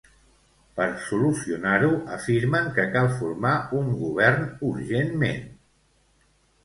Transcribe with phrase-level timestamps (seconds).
[0.79, 5.49] Per solucionar-ho, afirmen que cal formar un govern urgentment.